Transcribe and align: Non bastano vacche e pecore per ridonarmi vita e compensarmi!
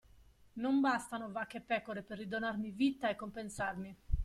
Non 0.53 0.79
bastano 0.81 1.31
vacche 1.31 1.57
e 1.57 1.61
pecore 1.61 2.01
per 2.01 2.17
ridonarmi 2.17 2.71
vita 2.71 3.07
e 3.07 3.15
compensarmi! 3.15 3.95